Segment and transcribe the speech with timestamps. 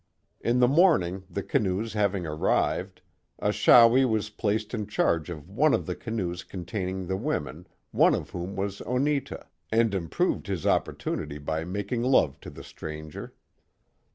[0.39, 3.03] In the morning, the canoes having arrived,
[3.39, 8.31] Achawi was placed in charge of one of the canoes containing the women, one of
[8.31, 13.35] whom was Oneta, and improved his opportunity by making love to the stranger.